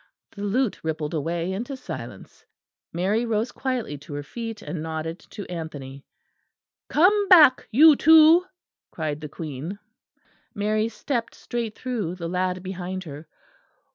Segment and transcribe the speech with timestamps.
[0.31, 2.43] The lute rippled away into silence.
[2.91, 6.03] Mary rose quietly to her feet and nodded to Anthony.
[6.89, 8.43] "Come back, you two!"
[8.89, 9.77] cried the Queen.
[10.55, 13.27] Mary stepped straight through, the lad behind her.